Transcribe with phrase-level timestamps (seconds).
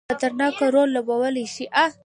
[0.09, 1.65] خطرناک رول لوبولای شي.